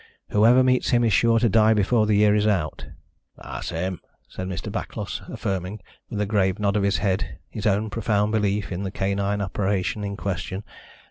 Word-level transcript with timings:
Whoever 0.31 0.63
meets 0.63 0.89
him 0.89 1.03
is 1.03 1.13
sure 1.13 1.37
to 1.37 1.47
die 1.47 1.75
before 1.75 2.07
the 2.07 2.15
year 2.15 2.33
is 2.33 2.47
out." 2.47 2.87
"That's 3.37 3.69
him," 3.69 4.01
said 4.27 4.47
Mr. 4.47 4.71
Backlos, 4.71 5.21
affirming, 5.29 5.79
with 6.09 6.19
a 6.19 6.25
grave 6.25 6.57
nod 6.57 6.75
of 6.75 6.81
his 6.81 6.97
head, 6.97 7.37
his 7.51 7.67
own 7.67 7.91
profound 7.91 8.31
belief 8.31 8.71
in 8.71 8.81
the 8.81 8.89
canine 8.89 9.41
apparition 9.41 10.03
in 10.03 10.17
question. 10.17 10.63